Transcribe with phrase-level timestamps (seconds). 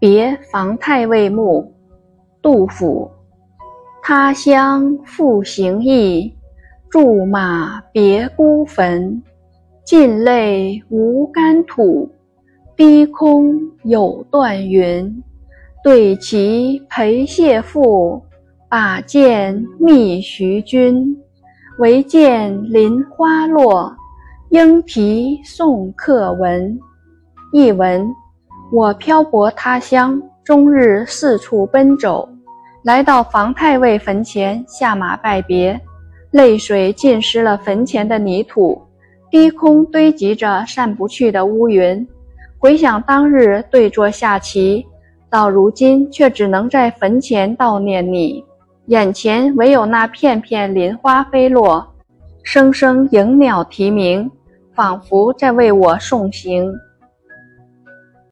[0.00, 1.72] 别房太尉墓，
[2.40, 3.10] 杜甫。
[4.02, 6.34] 他乡复行意，
[6.90, 9.22] 驻马别孤坟。
[9.84, 12.10] 尽泪无干土，
[12.74, 15.22] 低空有断云。
[15.84, 18.22] 对棋陪谢父，
[18.70, 21.14] 把剑觅徐君。
[21.78, 23.94] 唯见林花落，
[24.50, 26.78] 莺啼送客闻。
[27.52, 28.08] 译文：
[28.72, 32.28] 我漂泊他乡，终日四处奔走，
[32.84, 35.78] 来到房太尉坟前下马拜别，
[36.30, 38.80] 泪水浸湿了坟前的泥土。
[39.28, 42.06] 低空堆积着散不去的乌云，
[42.58, 44.86] 回想当日对坐下棋，
[45.28, 48.44] 到如今却只能在坟前悼念你。
[48.86, 51.84] 眼前唯有那片片林花飞落，
[52.44, 54.28] 声声迎鸟啼鸣，
[54.74, 56.72] 仿佛在为我送行。